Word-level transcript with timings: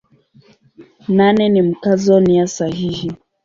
Nane 1.07 1.49
ni 1.49 1.61
Mkazo 1.61 2.19
nia 2.19 2.47
sahihi. 2.47 3.11